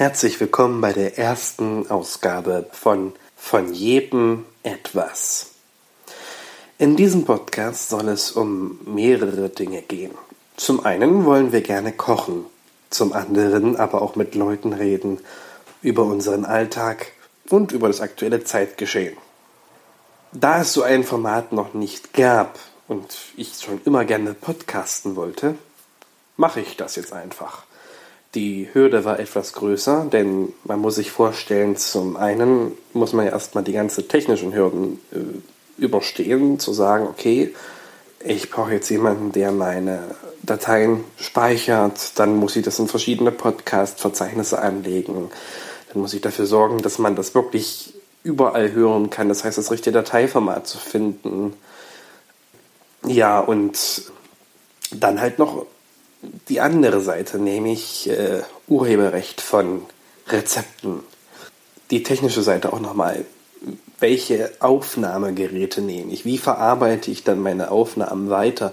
[0.00, 5.50] Herzlich willkommen bei der ersten Ausgabe von Von jedem etwas.
[6.78, 10.12] In diesem Podcast soll es um mehrere Dinge gehen.
[10.56, 12.46] Zum einen wollen wir gerne kochen,
[12.88, 15.20] zum anderen aber auch mit Leuten reden
[15.82, 17.12] über unseren Alltag
[17.50, 19.18] und über das aktuelle Zeitgeschehen.
[20.32, 22.58] Da es so ein Format noch nicht gab
[22.88, 25.56] und ich schon immer gerne podcasten wollte,
[26.38, 27.64] mache ich das jetzt einfach.
[28.34, 33.32] Die Hürde war etwas größer, denn man muss sich vorstellen, zum einen muss man ja
[33.32, 37.52] erstmal die ganzen technischen Hürden äh, überstehen, zu sagen, okay,
[38.22, 44.60] ich brauche jetzt jemanden, der meine Dateien speichert, dann muss ich das in verschiedene Podcast-Verzeichnisse
[44.60, 45.30] anlegen,
[45.92, 49.70] dann muss ich dafür sorgen, dass man das wirklich überall hören kann, das heißt, das
[49.70, 51.54] richtige Dateiformat zu finden.
[53.06, 54.02] Ja, und
[54.92, 55.66] dann halt noch
[56.48, 59.82] die andere Seite, nämlich äh, Urheberrecht von
[60.28, 61.00] Rezepten.
[61.90, 63.24] Die technische Seite auch nochmal.
[63.98, 66.24] Welche Aufnahmegeräte nehme ich?
[66.24, 68.72] Wie verarbeite ich dann meine Aufnahmen weiter?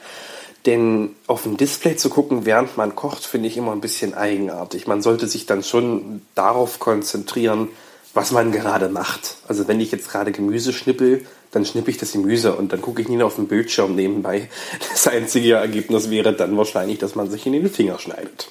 [0.65, 4.87] Denn auf dem Display zu gucken, während man kocht, finde ich immer ein bisschen eigenartig.
[4.87, 7.67] Man sollte sich dann schon darauf konzentrieren,
[8.13, 9.37] was man gerade macht.
[9.47, 13.01] Also wenn ich jetzt gerade Gemüse schnippel, dann schnippe ich das Gemüse und dann gucke
[13.01, 14.49] ich nie auf den Bildschirm nebenbei.
[14.91, 18.49] Das einzige Ergebnis wäre dann wahrscheinlich, dass man sich in den Finger schneidet.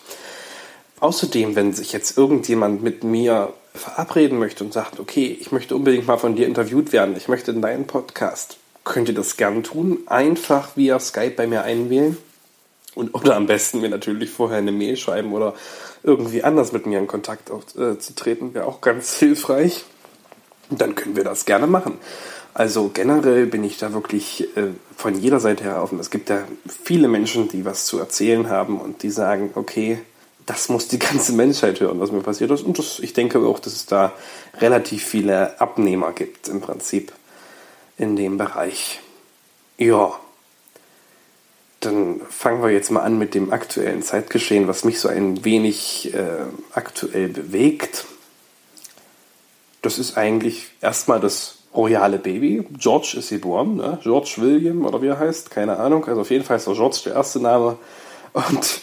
[1.00, 6.06] Außerdem, wenn sich jetzt irgendjemand mit mir verabreden möchte und sagt, okay, ich möchte unbedingt
[6.06, 9.98] mal von dir interviewt werden, ich möchte in deinen Podcast, könnt ihr das gern tun.
[10.06, 12.16] Einfach via Skype bei mir einwählen.
[12.94, 15.54] Und oder am besten mir natürlich vorher eine Mail schreiben oder
[16.02, 19.84] irgendwie anders mit mir in Kontakt auch, äh, zu treten, wäre auch ganz hilfreich.
[20.70, 21.98] Und dann können wir das gerne machen.
[22.54, 25.98] Also generell bin ich da wirklich äh, von jeder Seite her offen.
[25.98, 29.98] Es gibt ja viele Menschen, die was zu erzählen haben und die sagen, okay,
[30.44, 32.62] das muss die ganze Menschheit hören, was mir passiert ist.
[32.62, 34.12] Und das, ich denke auch, dass es da
[34.60, 37.12] relativ viele Abnehmer gibt im Prinzip
[37.96, 39.00] in dem Bereich.
[39.78, 40.12] Ja,
[41.84, 46.14] dann fangen wir jetzt mal an mit dem aktuellen Zeitgeschehen, was mich so ein wenig
[46.14, 48.04] äh, aktuell bewegt.
[49.82, 52.64] Das ist eigentlich erstmal das royale Baby.
[52.78, 53.98] George ist geboren, ne?
[54.02, 56.04] George William oder wie er heißt, keine Ahnung.
[56.06, 57.78] Also auf jeden Fall ist der George der erste Name
[58.32, 58.80] und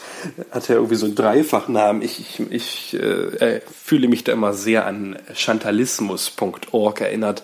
[0.52, 2.02] hat ja irgendwie so einen Dreifachnamen.
[2.02, 7.44] Ich, ich, ich äh, fühle mich da immer sehr an chantalismus.org erinnert,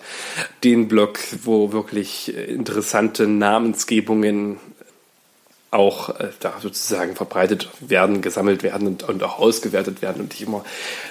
[0.62, 4.58] den Blog, wo wirklich interessante Namensgebungen
[5.70, 10.22] auch äh, da sozusagen verbreitet werden, gesammelt werden und, und, auch ausgewertet werden.
[10.22, 10.64] Und ich immer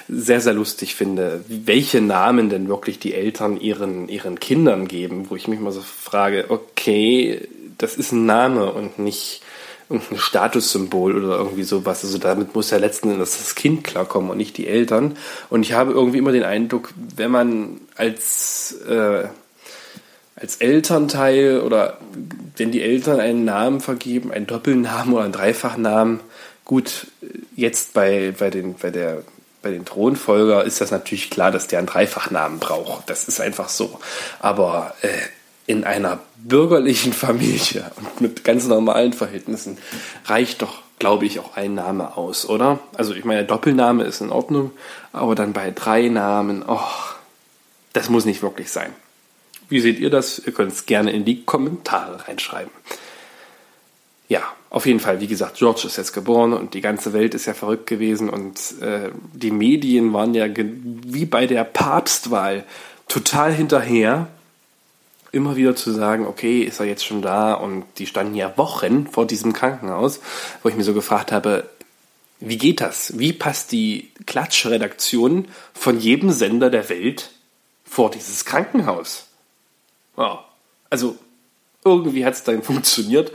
[0.08, 5.36] sehr, sehr lustig finde, welche Namen denn wirklich die Eltern ihren, ihren Kindern geben, wo
[5.36, 7.46] ich mich mal so frage, okay,
[7.78, 9.42] das ist ein Name und nicht
[9.88, 12.02] irgendein Statussymbol oder irgendwie sowas.
[12.04, 15.16] Also damit muss ja letzten Endes das Kind klarkommen und nicht die Eltern.
[15.48, 19.28] Und ich habe irgendwie immer den Eindruck, wenn man als äh,
[20.36, 21.98] als Elternteil oder
[22.56, 26.20] wenn die Eltern einen Namen vergeben, einen Doppelnamen oder einen Dreifachnamen,
[26.64, 27.06] gut,
[27.54, 29.22] jetzt bei, bei, den, bei, der,
[29.62, 33.08] bei den Thronfolger ist das natürlich klar, dass der einen Dreifachnamen braucht.
[33.08, 33.98] Das ist einfach so.
[34.40, 35.08] Aber äh,
[35.66, 39.78] in einer bürgerlichen Familie und mit ganz normalen Verhältnissen
[40.26, 42.78] reicht doch, glaube ich, auch ein Name aus, oder?
[42.94, 44.70] Also ich meine, Doppelname ist in Ordnung,
[45.12, 46.80] aber dann bei drei Namen, oh,
[47.92, 48.92] das muss nicht wirklich sein.
[49.68, 50.38] Wie seht ihr das?
[50.38, 52.72] Ihr könnt es gerne in die Kommentare reinschreiben.
[54.28, 57.46] Ja, auf jeden Fall, wie gesagt, George ist jetzt geboren und die ganze Welt ist
[57.46, 62.64] ja verrückt gewesen und äh, die Medien waren ja wie bei der Papstwahl
[63.08, 64.28] total hinterher,
[65.30, 69.06] immer wieder zu sagen, okay, ist er jetzt schon da und die standen ja Wochen
[69.06, 70.20] vor diesem Krankenhaus,
[70.62, 71.68] wo ich mir so gefragt habe,
[72.38, 73.18] Wie geht das?
[73.18, 77.30] Wie passt die Klatschredaktion von jedem Sender der Welt
[77.84, 79.25] vor dieses Krankenhaus?
[80.16, 80.44] Ja,
[80.90, 81.16] also
[81.84, 83.32] irgendwie hat es dann funktioniert.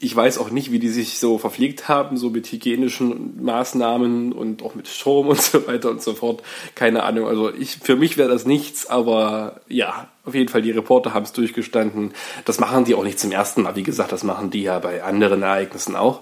[0.00, 4.62] Ich weiß auch nicht, wie die sich so verpflegt haben, so mit hygienischen Maßnahmen und
[4.62, 6.42] auch mit Strom und so weiter und so fort.
[6.76, 7.26] Keine Ahnung.
[7.26, 11.24] Also ich, für mich wäre das nichts, aber ja, auf jeden Fall, die Reporter haben
[11.24, 12.12] es durchgestanden.
[12.44, 13.74] Das machen die auch nicht zum ersten Mal.
[13.74, 16.20] Wie gesagt, das machen die ja bei anderen Ereignissen auch.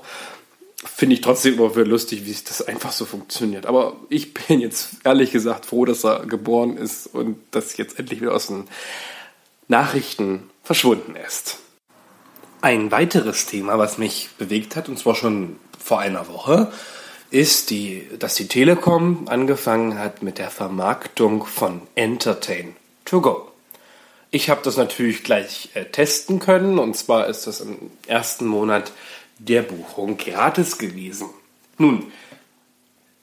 [0.77, 3.67] Finde ich trotzdem immer für lustig, wie das einfach so funktioniert.
[3.67, 8.21] Aber ich bin jetzt ehrlich gesagt froh, dass er geboren ist und das jetzt endlich
[8.21, 8.65] wieder aus den
[9.69, 11.59] Nachrichten verschwunden ist.
[12.61, 16.73] Ein weiteres Thema, was mich bewegt hat, und zwar schon vor einer Woche,
[17.31, 23.51] ist, die, dass die Telekom angefangen hat mit der Vermarktung von Entertain to Go.
[24.31, 28.93] Ich habe das natürlich gleich äh, testen können, und zwar ist das im ersten Monat
[29.39, 31.29] der Buchung gratis gewesen.
[31.79, 32.13] Nun,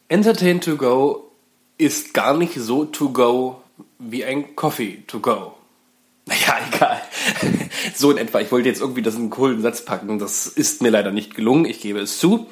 [0.08, 1.32] Entertain to Go
[1.78, 3.62] ist gar nicht so to go
[4.00, 5.56] wie ein Coffee to go.
[6.26, 7.02] Naja, egal.
[7.96, 8.40] so in etwa.
[8.40, 10.20] Ich wollte jetzt irgendwie das in einen coolen Satz packen.
[10.20, 11.66] Das ist mir leider nicht gelungen.
[11.66, 12.48] Ich gebe es zu.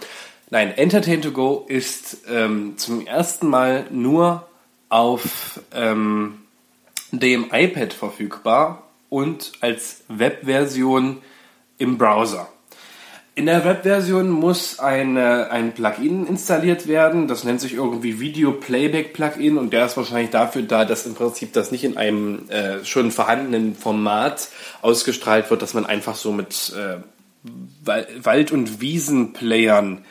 [0.50, 4.48] Nein, Entertain to Go ist ähm, zum ersten Mal nur
[4.90, 6.42] auf ähm,
[7.12, 11.22] dem iPad verfügbar und als Webversion
[11.78, 12.50] im Browser.
[13.34, 17.30] In der Webversion muss eine, ein Plugin installiert werden.
[17.30, 21.16] Das nennt sich irgendwie Video Playback Plugin und der ist wahrscheinlich dafür da, dass im
[21.16, 24.50] Prinzip das nicht in einem äh, schon vorhandenen Format
[24.82, 26.98] ausgestrahlt wird, dass man einfach so mit äh,
[28.22, 30.04] Wald- und Wiesenplayern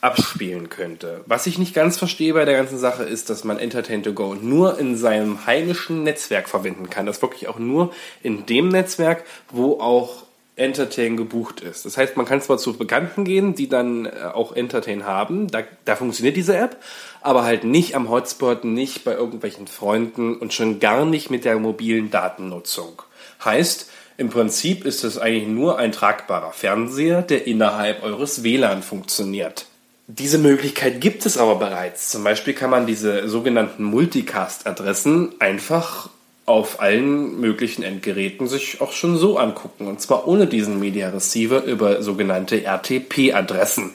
[0.00, 1.22] abspielen könnte.
[1.26, 4.34] Was ich nicht ganz verstehe bei der ganzen Sache ist, dass man Entertain to Go
[4.34, 7.04] nur in seinem heimischen Netzwerk verwenden kann.
[7.04, 7.92] Das wirklich auch nur
[8.22, 10.24] in dem Netzwerk, wo auch
[10.60, 11.84] Entertain gebucht ist.
[11.84, 15.62] Das heißt, man kann zwar zu Bekannten gehen, die dann äh, auch Entertain haben, da,
[15.84, 16.76] da funktioniert diese App,
[17.22, 21.58] aber halt nicht am Hotspot, nicht bei irgendwelchen Freunden und schon gar nicht mit der
[21.58, 23.02] mobilen Datennutzung.
[23.44, 29.64] Heißt, im Prinzip ist es eigentlich nur ein tragbarer Fernseher, der innerhalb eures WLAN funktioniert.
[30.08, 32.10] Diese Möglichkeit gibt es aber bereits.
[32.10, 36.10] Zum Beispiel kann man diese sogenannten Multicast-Adressen einfach
[36.50, 39.86] auf allen möglichen Endgeräten sich auch schon so angucken.
[39.86, 43.92] Und zwar ohne diesen Media Receiver über sogenannte RTP-Adressen.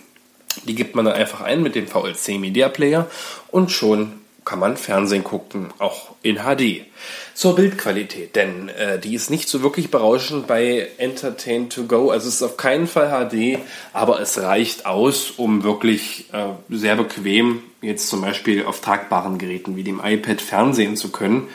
[0.64, 3.08] Die gibt man dann einfach ein mit dem VLC Media Player
[3.52, 4.14] und schon
[4.46, 6.86] kann man Fernsehen gucken, auch in HD.
[7.34, 12.12] Zur Bildqualität, denn äh, die ist nicht so wirklich berauschend bei Entertain to Go.
[12.12, 13.60] Also es ist auf keinen Fall HD,
[13.92, 19.76] aber es reicht aus, um wirklich äh, sehr bequem jetzt zum Beispiel auf tragbaren Geräten
[19.76, 21.50] wie dem iPad fernsehen zu können.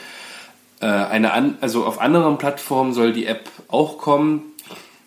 [0.81, 4.41] Äh, eine an, also auf anderen Plattformen soll die App auch kommen.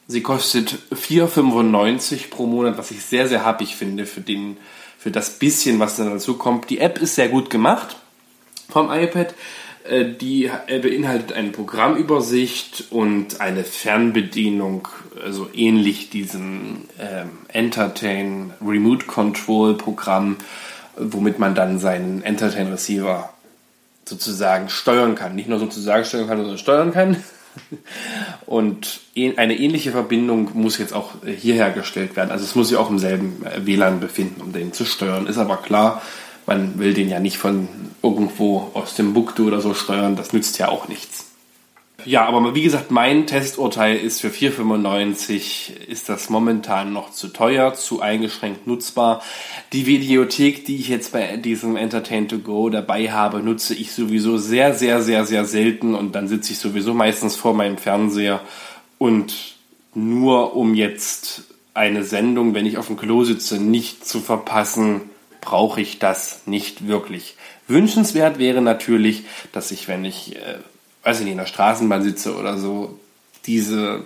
[0.07, 4.57] Sie kostet 4,95 pro Monat, was ich sehr, sehr happig finde für, den,
[4.99, 6.71] für das bisschen, was dann dazu kommt.
[6.71, 7.97] Die App ist sehr gut gemacht
[8.69, 9.35] vom iPad.
[9.89, 14.87] Äh, die beinhaltet eine Programmübersicht und eine Fernbedienung,
[15.25, 20.37] also ähnlich diesem ähm, Entertain Remote Control Programm,
[20.97, 23.31] womit man dann seinen Entertain Receiver
[24.09, 25.35] sozusagen steuern kann.
[25.35, 27.17] Nicht nur sozusagen steuern kann, sondern steuern kann.
[28.47, 29.01] Und
[29.37, 32.31] eine ähnliche Verbindung muss jetzt auch hier hergestellt werden.
[32.31, 35.27] Also es muss sich auch im selben WLAN befinden, um den zu steuern.
[35.27, 36.03] Ist aber klar,
[36.47, 37.69] man will den ja nicht von
[38.03, 40.17] irgendwo aus dem Buktu oder so steuern.
[40.17, 41.34] Das nützt ja auch nichts.
[42.07, 47.73] Ja, aber wie gesagt, mein Testurteil ist für 4,95 ist das momentan noch zu teuer,
[47.75, 49.23] zu eingeschränkt nutzbar.
[49.73, 54.37] Die Videothek, die ich jetzt bei diesem Entertain to Go dabei habe, nutze ich sowieso
[54.37, 58.41] sehr, sehr, sehr, sehr selten und dann sitze ich sowieso meistens vor meinem Fernseher
[58.99, 59.55] und
[59.95, 65.03] nur um jetzt eine Sendung, wenn ich auf dem Klo sitze, nicht zu verpassen,
[65.41, 67.37] brauche ich das nicht wirklich.
[67.67, 70.59] Wünschenswert wäre natürlich, dass ich, wenn ich äh,
[71.05, 72.99] weiß ich nicht, in der Straßenbahn sitze oder so,
[73.47, 74.03] diese,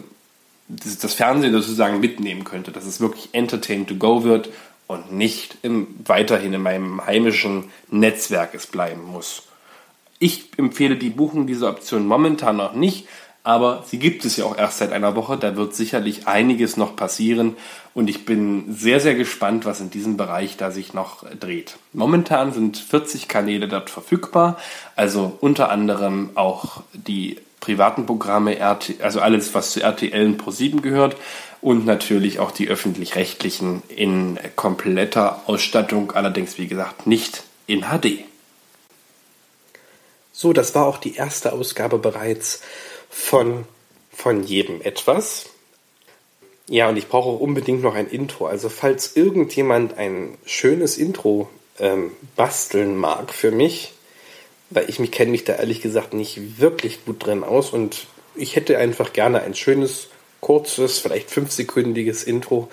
[0.68, 4.50] das, das Fernsehen sozusagen mitnehmen könnte, dass es wirklich entertain to go wird
[4.86, 9.44] und nicht im, weiterhin in meinem heimischen Netzwerk es bleiben muss.
[10.18, 13.06] Ich empfehle die Buchung dieser Option momentan noch nicht,
[13.48, 15.38] aber sie gibt es ja auch erst seit einer Woche.
[15.38, 17.56] Da wird sicherlich einiges noch passieren
[17.94, 21.78] und ich bin sehr, sehr gespannt, was in diesem Bereich da sich noch dreht.
[21.94, 24.58] Momentan sind 40 Kanäle dort verfügbar,
[24.96, 28.58] also unter anderem auch die privaten Programme,
[29.00, 31.16] also alles, was zu RTL und Pro7 gehört
[31.62, 38.24] und natürlich auch die öffentlich-rechtlichen in kompletter Ausstattung, allerdings wie gesagt nicht in HD.
[40.34, 42.60] So, das war auch die erste Ausgabe bereits
[43.18, 43.64] von,
[44.12, 45.50] von jedem etwas.
[46.68, 48.46] Ja, und ich brauche auch unbedingt noch ein Intro.
[48.46, 53.92] Also falls irgendjemand ein schönes Intro ähm, basteln mag für mich,
[54.70, 58.54] weil ich mich kenne mich da ehrlich gesagt nicht wirklich gut drin aus und ich
[58.54, 60.08] hätte einfach gerne ein schönes,
[60.40, 62.68] kurzes, vielleicht fünfsekündiges Intro,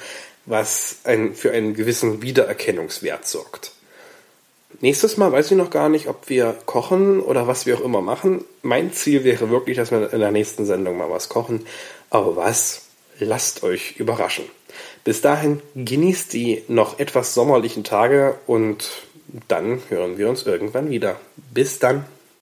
[0.45, 3.71] was ein, für einen gewissen Wiedererkennungswert sorgt.
[4.81, 8.01] Nächstes Mal weiß ich noch gar nicht, ob wir kochen oder was wir auch immer
[8.01, 8.43] machen.
[8.61, 11.65] Mein Ziel wäre wirklich, dass wir in der nächsten Sendung mal was kochen.
[12.09, 12.83] Aber was?
[13.19, 14.45] Lasst euch überraschen.
[15.03, 19.03] Bis dahin genießt die noch etwas sommerlichen Tage und
[19.47, 21.19] dann hören wir uns irgendwann wieder.
[21.53, 22.05] Bis dann.